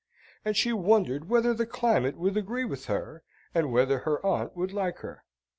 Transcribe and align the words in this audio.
And 0.43 0.57
she 0.57 0.73
wondered 0.73 1.29
whether 1.29 1.53
the 1.53 1.67
climate 1.67 2.17
would 2.17 2.35
agree 2.35 2.65
with 2.65 2.85
her, 2.85 3.21
and 3.53 3.71
whether 3.71 3.99
her 3.99 4.25
aunt 4.25 4.55
would 4.57 4.73
like 4.73 4.97
her? 5.01 5.25